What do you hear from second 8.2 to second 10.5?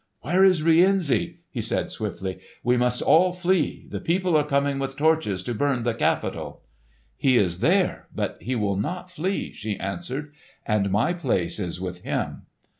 he will not flee," she answered;